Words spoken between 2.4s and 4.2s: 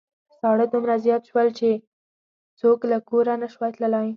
څوک له کوره نشوای تللای.